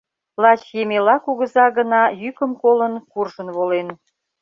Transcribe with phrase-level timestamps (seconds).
[0.41, 3.87] Лач Емела кугыза гына йӱкым колын, куржын волен.